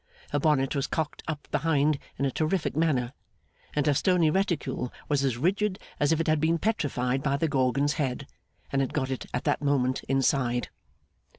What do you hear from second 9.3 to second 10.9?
at that moment inside.